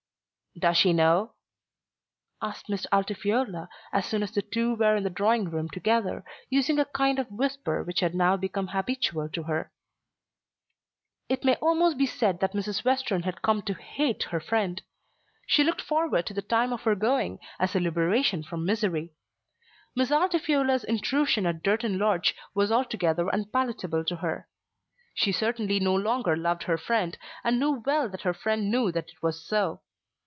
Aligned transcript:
"Does 0.59 0.75
she 0.75 0.91
know?" 0.91 1.31
asked 2.41 2.69
Miss 2.69 2.85
Altifiorla 2.91 3.69
as 3.93 4.05
soon 4.05 4.21
as 4.21 4.31
the 4.33 4.41
two 4.41 4.75
were 4.75 4.97
in 4.97 5.03
the 5.05 5.09
drawing 5.09 5.45
room 5.49 5.69
together, 5.69 6.25
using 6.49 6.77
a 6.77 6.83
kind 6.93 7.19
of 7.19 7.31
whisper 7.31 7.81
which 7.85 8.01
had 8.01 8.13
now 8.13 8.35
become 8.35 8.67
habitual 8.67 9.29
to 9.29 9.43
her. 9.43 9.71
It 11.29 11.45
may 11.45 11.55
almost 11.55 11.97
be 11.97 12.05
said 12.05 12.41
that 12.41 12.51
Mrs. 12.51 12.83
Western 12.83 13.23
had 13.23 13.41
come 13.41 13.61
to 13.61 13.73
hate 13.73 14.23
her 14.23 14.41
friend. 14.41 14.81
She 15.47 15.63
looked 15.63 15.81
forward 15.81 16.25
to 16.25 16.33
the 16.33 16.41
time 16.41 16.73
of 16.73 16.81
her 16.83 16.95
going 16.95 17.39
as 17.57 17.73
a 17.73 17.79
liberation 17.79 18.43
from 18.43 18.65
misery. 18.65 19.13
Miss 19.95 20.11
Altifiorla's 20.11 20.83
intrusion 20.83 21.45
at 21.45 21.63
Durton 21.63 21.97
Lodge 21.97 22.35
was 22.53 22.73
altogether 22.73 23.29
unpalatable 23.29 24.03
to 24.03 24.17
her. 24.17 24.49
She 25.13 25.31
certainly 25.31 25.79
no 25.79 25.95
longer 25.95 26.35
loved 26.35 26.63
her 26.63 26.77
friend, 26.77 27.17
and 27.41 27.57
knew 27.57 27.81
well 27.85 28.09
that 28.09 28.23
her 28.23 28.33
friend 28.33 28.69
knew 28.69 28.91
that 28.91 29.09
it 29.11 29.23
was 29.23 29.41
so. 29.47 29.81